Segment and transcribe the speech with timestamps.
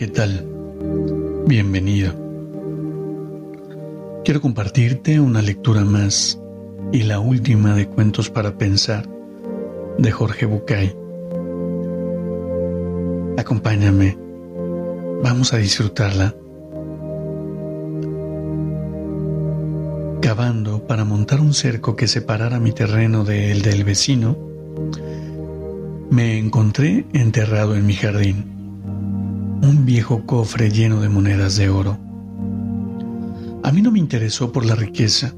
[0.00, 0.46] ¿Qué tal?
[1.46, 2.14] Bienvenido.
[4.24, 6.40] Quiero compartirte una lectura más
[6.90, 9.06] y la última de Cuentos para Pensar
[9.98, 10.96] de Jorge Bucay.
[13.36, 14.16] Acompáñame,
[15.22, 16.34] vamos a disfrutarla.
[20.22, 24.38] Cavando para montar un cerco que separara mi terreno de el del vecino,
[26.08, 28.59] me encontré enterrado en mi jardín
[29.62, 31.98] un viejo cofre lleno de monedas de oro.
[33.62, 35.34] A mí no me interesó por la riqueza,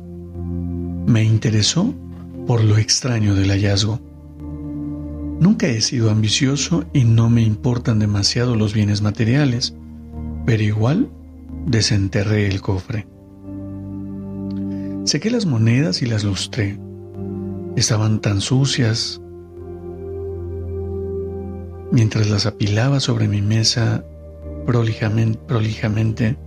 [1.07, 1.93] me interesó
[2.47, 4.01] por lo extraño del hallazgo.
[5.41, 9.75] Nunca he sido ambicioso y no me importan demasiado los bienes materiales,
[10.47, 11.11] pero igual
[11.67, 13.07] desenterré el cofre.
[15.05, 16.79] Sequé las monedas y las lustré.
[17.75, 19.21] Estaban tan sucias.
[21.93, 24.03] Mientras las apilaba sobre mi mesa,
[24.65, 26.39] prolijamente, prolijamente,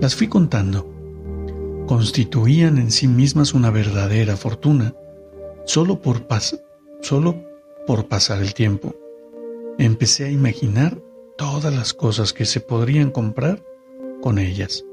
[0.00, 0.88] las fui contando.
[1.88, 4.94] Constituían en sí mismas una verdadera fortuna,
[5.64, 6.24] solo por,
[7.02, 7.42] solo
[7.84, 8.94] por pasar el tiempo.
[9.76, 11.02] Empecé a imaginar
[11.36, 13.64] todas las cosas que se podrían comprar
[14.22, 14.84] con ellas.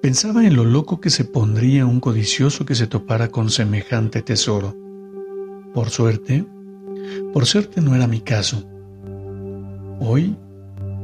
[0.00, 4.76] Pensaba en lo loco que se pondría un codicioso que se topara con semejante tesoro.
[5.72, 6.44] Por suerte,
[7.32, 8.68] por suerte no era mi caso.
[10.04, 10.36] Hoy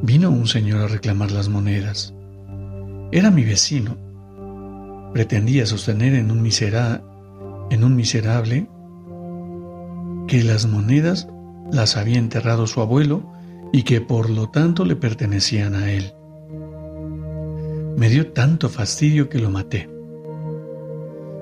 [0.03, 2.15] Vino un señor a reclamar las monedas.
[3.11, 3.97] Era mi vecino.
[5.13, 6.49] Pretendía sostener en un,
[7.71, 8.69] en un miserable
[10.29, 11.29] que las monedas
[11.73, 13.23] las había enterrado su abuelo
[13.73, 16.13] y que por lo tanto le pertenecían a él.
[17.97, 19.91] Me dio tanto fastidio que lo maté.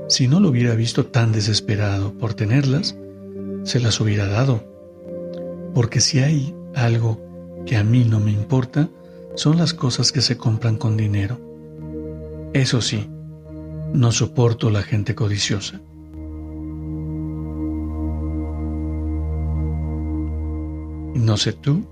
[0.09, 2.97] Si no lo hubiera visto tan desesperado por tenerlas,
[3.65, 4.65] se las hubiera dado.
[5.75, 7.26] Porque si hay algo
[7.67, 8.89] que a mí no me importa
[9.35, 11.39] son las cosas que se compran con dinero.
[12.55, 13.07] Eso sí,
[13.93, 15.81] no soporto la gente codiciosa.
[21.15, 21.85] No sé tú,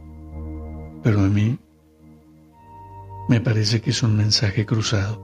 [1.02, 1.58] pero a mí
[3.28, 5.22] me parece que es un mensaje cruzado.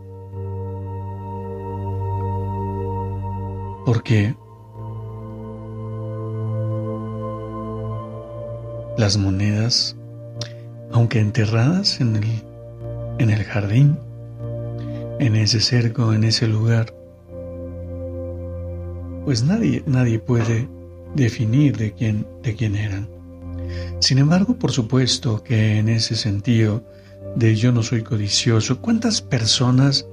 [3.86, 4.34] Porque
[8.98, 9.96] las monedas
[10.92, 12.24] aunque enterradas en el,
[13.18, 13.98] en el jardín,
[15.18, 16.94] en ese cerco, en ese lugar,
[19.24, 20.68] pues nadie, nadie puede
[21.14, 23.08] definir de quién, de quién eran.
[24.00, 26.82] Sin embargo, por supuesto que en ese sentido
[27.36, 30.06] de yo no soy codicioso, ¿cuántas personas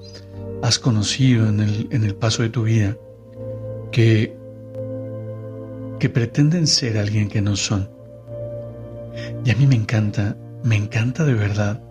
[0.62, 2.98] has conocido en el, en el paso de tu vida
[3.92, 4.36] que,
[6.00, 7.90] que pretenden ser alguien que no son?
[9.46, 10.38] Y a mí me encanta
[10.68, 11.82] me encanta de verdad.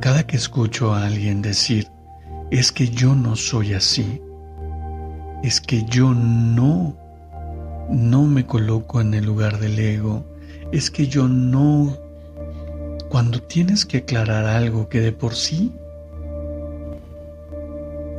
[0.00, 1.86] Cada que escucho a alguien decir,
[2.50, 4.22] es que yo no soy así,
[5.42, 6.96] es que yo no,
[7.90, 10.24] no me coloco en el lugar del ego,
[10.72, 11.98] es que yo no,
[13.10, 15.72] cuando tienes que aclarar algo que de por sí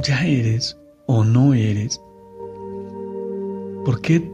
[0.03, 1.99] ya eres o no eres,
[3.83, 4.31] ¿por qué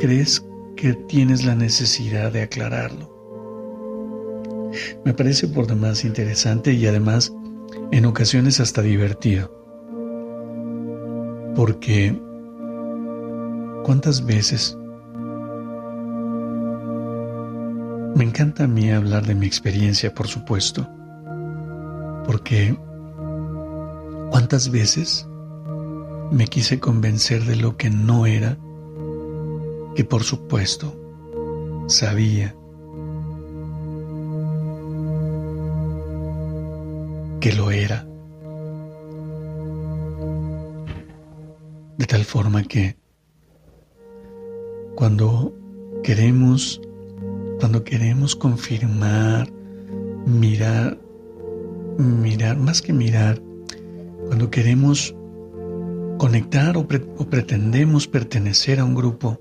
[0.00, 0.44] crees
[0.74, 3.13] que tienes la necesidad de aclararlo?
[5.04, 7.32] Me parece por demás interesante y además
[7.90, 9.50] en ocasiones hasta divertido.
[11.54, 12.20] Porque
[13.84, 14.76] ¿cuántas veces
[18.16, 20.88] me encanta a mí hablar de mi experiencia, por supuesto?
[22.26, 22.76] Porque
[24.30, 25.28] ¿cuántas veces
[26.30, 28.56] me quise convencer de lo que no era,
[29.94, 30.96] que por supuesto
[31.86, 32.56] sabía
[37.44, 38.06] que lo era.
[41.98, 42.96] De tal forma que
[44.94, 45.54] cuando
[46.02, 46.80] queremos,
[47.60, 49.52] cuando queremos confirmar,
[50.24, 50.98] mirar,
[51.98, 53.42] mirar, más que mirar,
[54.26, 55.14] cuando queremos
[56.16, 56.88] conectar o,
[57.18, 59.38] o pretendemos pertenecer a un grupo,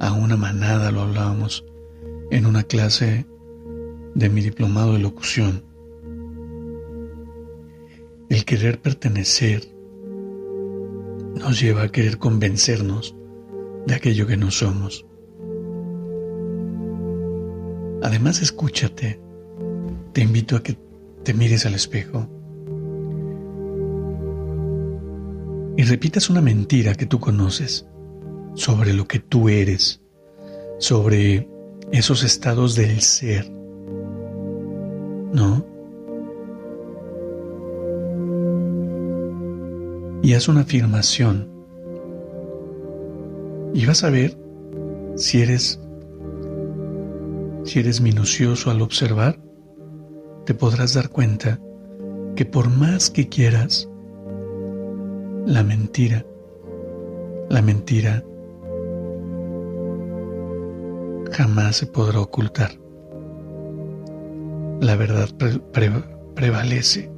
[0.00, 1.62] a una manada, lo hablábamos
[2.30, 3.26] en una clase
[4.14, 5.75] de mi diplomado de locución.
[8.28, 9.68] El querer pertenecer
[11.36, 13.14] nos lleva a querer convencernos
[13.86, 15.06] de aquello que no somos.
[18.02, 19.20] Además, escúchate.
[20.12, 20.76] Te invito a que
[21.22, 22.28] te mires al espejo
[25.76, 27.86] y repitas una mentira que tú conoces
[28.54, 30.00] sobre lo que tú eres,
[30.78, 31.48] sobre
[31.92, 33.50] esos estados del ser.
[35.32, 35.75] ¿No?
[40.26, 41.48] Y haz una afirmación.
[43.72, 44.36] Y vas a ver
[45.14, 45.80] si eres
[47.62, 49.38] si eres minucioso al observar,
[50.44, 51.60] te podrás dar cuenta
[52.34, 53.88] que por más que quieras,
[55.46, 56.26] la mentira,
[57.48, 58.24] la mentira
[61.30, 62.72] jamás se podrá ocultar.
[64.80, 65.28] La verdad
[66.34, 67.12] prevalece,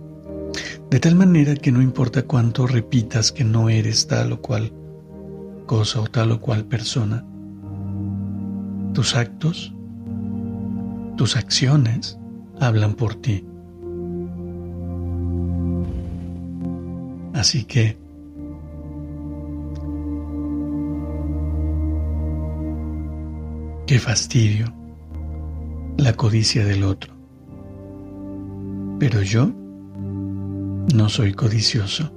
[0.91, 4.73] de tal manera que no importa cuánto repitas que no eres tal o cual
[5.67, 7.25] cosa o tal o cual persona,
[8.95, 9.75] tus actos,
[11.17, 12.19] tus acciones
[12.59, 13.45] hablan por ti.
[17.35, 17.99] Así que
[23.89, 24.67] Qué fastidio,
[25.97, 27.15] la codicia del otro.
[28.99, 29.51] Pero yo
[30.95, 32.11] no soy codicioso.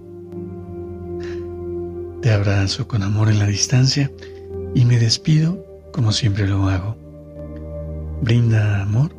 [2.22, 4.12] Te abrazo con amor en la distancia
[4.76, 6.96] y me despido como siempre lo hago.
[8.22, 9.12] Brinda amor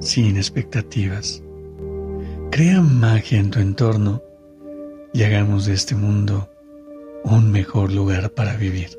[0.00, 1.42] sin expectativas.
[2.50, 4.22] Crea magia en tu entorno
[5.12, 6.48] y hagamos de este mundo
[7.24, 8.98] un mejor lugar para vivir.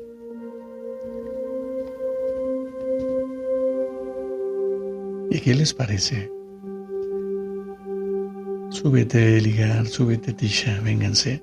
[5.30, 6.39] ¿Y qué les parece?
[8.80, 11.42] Súbete, Ligar, súbete, Tisha, vénganse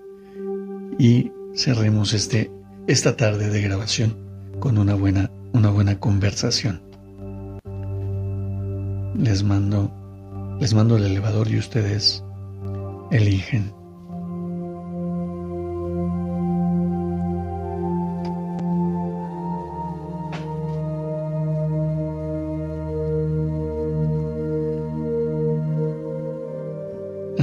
[0.98, 2.50] y cerremos este,
[2.88, 4.18] esta tarde de grabación
[4.60, 6.82] con una buena, una buena conversación.
[9.16, 9.92] Les mando,
[10.60, 12.24] les mando el elevador y ustedes
[13.12, 13.77] eligen.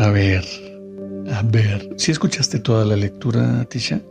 [0.04, 0.44] A ver,
[1.32, 1.94] a ver.
[1.96, 4.02] ¿Sí escuchaste toda la lectura, Tisha?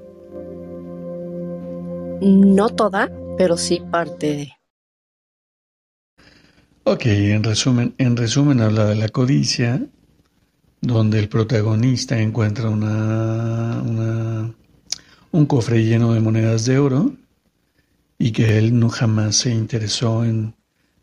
[2.20, 4.54] No toda, pero sí parte de.
[6.84, 9.86] Ok, en resumen, en resumen habla de la codicia,
[10.82, 14.56] donde el protagonista encuentra una, una,
[15.32, 17.14] un cofre lleno de monedas de oro
[18.18, 20.56] y que él no jamás se interesó en,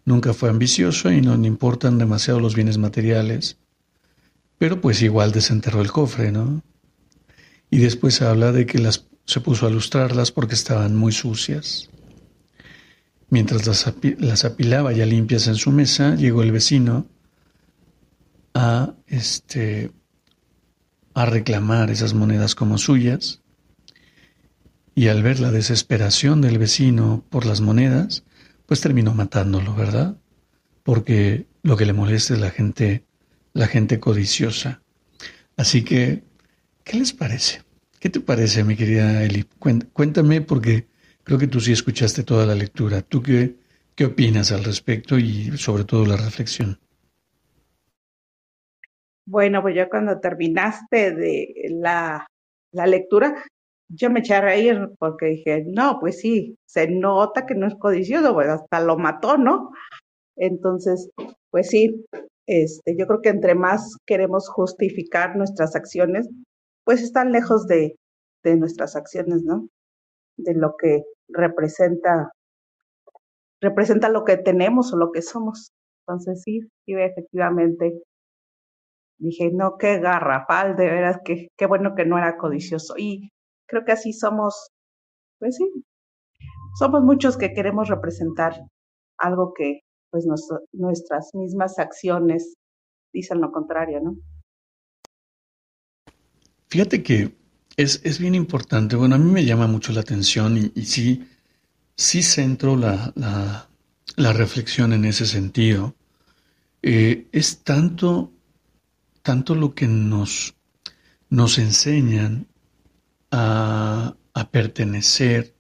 [0.04, 3.56] nunca fue ambicioso y no le importan demasiado los bienes materiales
[4.60, 6.62] pero pues igual desenterró el cofre, ¿no?
[7.70, 11.88] Y después habla de que las, se puso a lustrarlas porque estaban muy sucias.
[13.30, 17.06] Mientras las, las apilaba ya limpias en su mesa, llegó el vecino
[18.52, 19.92] a, este,
[21.14, 23.40] a reclamar esas monedas como suyas.
[24.94, 28.24] Y al ver la desesperación del vecino por las monedas,
[28.66, 30.18] pues terminó matándolo, ¿verdad?
[30.82, 33.06] Porque lo que le molesta es la gente
[33.52, 34.82] la gente codiciosa.
[35.56, 36.22] Así que,
[36.84, 37.62] ¿qué les parece?
[37.98, 39.44] ¿Qué te parece, mi querida Eli?
[39.92, 40.86] Cuéntame porque
[41.22, 43.02] creo que tú sí escuchaste toda la lectura.
[43.02, 43.56] ¿Tú qué,
[43.94, 46.78] qué opinas al respecto y sobre todo la reflexión?
[49.26, 52.26] Bueno, pues yo cuando terminaste de la,
[52.72, 53.44] la lectura,
[53.88, 57.74] yo me eché a reír porque dije, no, pues sí, se nota que no es
[57.74, 59.72] codicioso, pues hasta lo mató, ¿no?
[60.36, 61.10] Entonces,
[61.50, 62.06] pues sí,
[62.46, 66.28] este, yo creo que entre más queremos justificar nuestras acciones,
[66.84, 67.96] pues están lejos de,
[68.42, 69.68] de nuestras acciones, ¿no?
[70.36, 72.32] De lo que representa,
[73.60, 75.72] representa lo que tenemos o lo que somos.
[76.06, 78.02] Entonces sí, efectivamente.
[79.18, 82.94] Dije, no, qué garrafal, de veras, que qué bueno que no era codicioso.
[82.96, 83.30] Y
[83.68, 84.70] creo que así somos,
[85.38, 85.84] pues sí,
[86.78, 88.54] somos muchos que queremos representar
[89.18, 89.80] algo que
[90.10, 90.26] pues
[90.72, 92.56] nuestras mismas acciones
[93.12, 94.16] dicen lo contrario, ¿no?
[96.68, 97.34] Fíjate que
[97.76, 101.26] es, es bien importante, bueno, a mí me llama mucho la atención y, sí,
[101.96, 103.68] sí centro la, la,
[104.16, 105.94] la, reflexión en ese sentido.
[106.82, 108.32] Eh, es tanto,
[109.22, 110.54] tanto lo que nos,
[111.28, 112.46] nos enseñan
[113.32, 115.54] a, a pertenecer,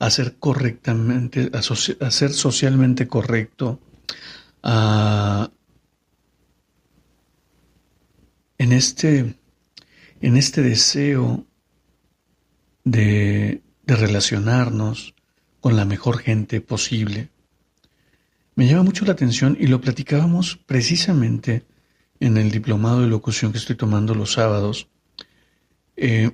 [0.00, 3.78] a ser correctamente, a, ser socialmente correcto,
[8.58, 9.34] en este,
[10.22, 11.46] en este deseo
[12.84, 15.14] de, relacionarnos
[15.60, 17.28] con la mejor gente posible.
[18.54, 21.66] Me llama mucho la atención y lo platicábamos precisamente
[22.20, 24.88] en el diplomado de locución que estoy tomando los sábados.
[25.96, 26.30] Eh,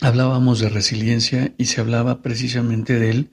[0.00, 3.30] hablábamos de resiliencia y se hablaba precisamente de él,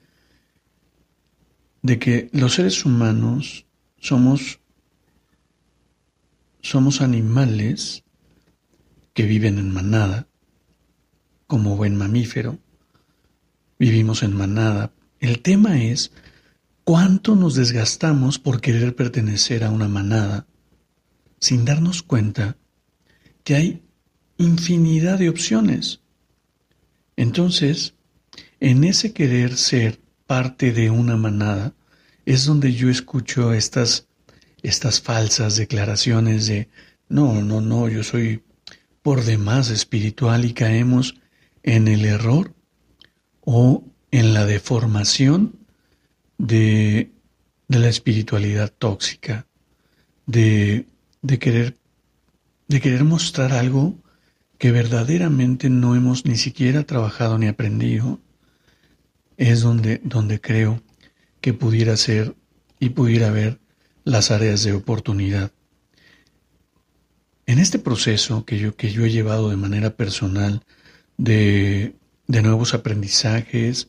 [1.82, 3.66] de que los seres humanos
[3.98, 4.60] somos,
[6.60, 8.04] somos animales
[9.14, 10.28] que viven en manada,
[11.46, 12.58] como buen mamífero,
[13.78, 14.92] vivimos en manada.
[15.20, 16.12] El tema es
[16.84, 20.46] cuánto nos desgastamos por querer pertenecer a una manada
[21.40, 22.56] sin darnos cuenta
[23.44, 23.82] que hay
[24.36, 26.00] infinidad de opciones.
[27.18, 27.94] Entonces,
[28.60, 29.98] en ese querer ser
[30.28, 31.74] parte de una manada,
[32.24, 34.06] es donde yo escucho estas,
[34.62, 36.68] estas falsas declaraciones de,
[37.08, 38.44] no, no, no, yo soy
[39.02, 41.16] por demás espiritual y caemos
[41.64, 42.54] en el error
[43.40, 43.82] o
[44.12, 45.58] en la deformación
[46.38, 47.10] de,
[47.66, 49.44] de la espiritualidad tóxica,
[50.26, 50.86] de,
[51.22, 51.76] de, querer,
[52.68, 53.98] de querer mostrar algo
[54.58, 58.20] que verdaderamente no hemos ni siquiera trabajado ni aprendido,
[59.36, 60.82] es donde, donde creo
[61.40, 62.34] que pudiera ser
[62.80, 63.60] y pudiera haber
[64.04, 65.52] las áreas de oportunidad.
[67.46, 70.64] En este proceso que yo, que yo he llevado de manera personal
[71.16, 71.94] de,
[72.26, 73.88] de nuevos aprendizajes,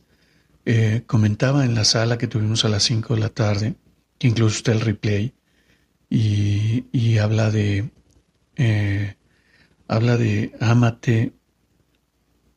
[0.64, 3.74] eh, comentaba en la sala que tuvimos a las 5 de la tarde,
[4.18, 5.34] que incluso está el replay,
[6.08, 7.90] y, y habla de
[8.56, 9.14] eh,
[9.90, 11.32] habla de ámate.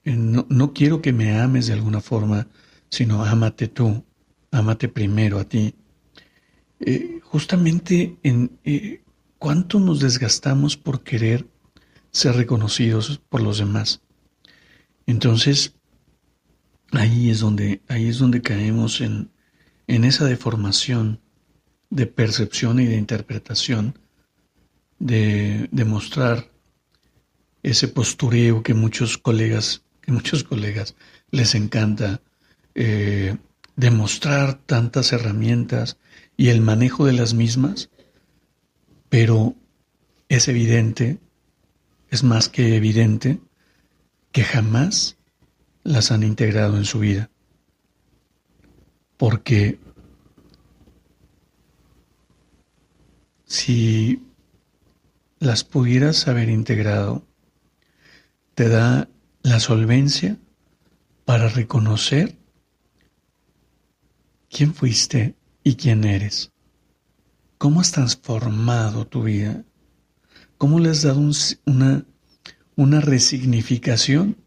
[0.06, 2.48] No, no, quiero que me ames de alguna forma,
[2.90, 4.06] sino ámate tú,
[4.52, 5.74] ámate primero a ti.
[6.80, 9.02] Eh, justamente en eh,
[9.40, 11.48] cuánto nos desgastamos por querer
[12.12, 14.02] ser reconocidos por los demás.
[15.08, 15.74] Entonces,
[16.92, 19.32] ahí es donde, ahí es donde caemos en,
[19.88, 21.20] en esa deformación
[21.90, 23.98] de percepción y de interpretación,
[25.00, 26.53] de, de mostrar
[27.64, 30.96] ese postureo que muchos colegas, que muchos colegas
[31.32, 32.22] les encanta
[32.76, 33.38] eh,
[33.76, 35.98] demostrar tantas herramientas
[36.38, 37.90] y el manejo de las mismas,
[39.10, 39.56] pero
[40.28, 41.20] es evidente,
[42.10, 43.40] es más que evidente,
[44.32, 45.18] que jamás
[45.84, 47.30] las han integrado en su vida.
[49.18, 49.80] Porque
[53.46, 54.24] si
[55.40, 57.24] las pudieras haber integrado,
[58.56, 59.10] te da
[59.42, 60.38] la solvencia
[61.26, 62.38] para reconocer
[64.50, 66.52] quién fuiste y quién eres.
[67.58, 69.64] ¿Cómo has transformado tu vida?
[70.58, 71.22] ¿Cómo le has dado
[71.66, 72.06] una,
[72.76, 74.38] una resignificación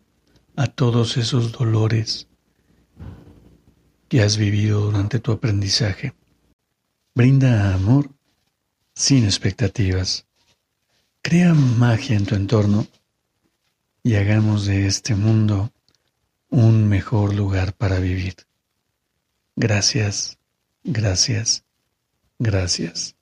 [0.54, 2.28] a todos esos dolores
[4.08, 6.14] que has vivido durante tu aprendizaje?
[7.14, 8.10] Brinda amor
[8.94, 10.26] sin expectativas.
[11.22, 12.86] Crea magia en tu entorno
[14.06, 15.72] y hagamos de este mundo
[16.48, 18.36] un mejor lugar para vivir.
[19.56, 20.38] Gracias,
[20.84, 21.64] gracias,
[22.38, 23.15] gracias.